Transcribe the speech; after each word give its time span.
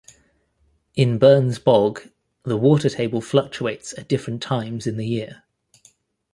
In 0.95 1.19
Burns 1.19 1.59
Bog, 1.59 2.09
the 2.41 2.57
water 2.57 2.89
table 2.89 3.21
fluctuates 3.21 3.95
at 3.95 4.07
different 4.07 4.41
times 4.41 4.87
in 4.87 4.97
the 4.97 5.05
year. 5.05 5.43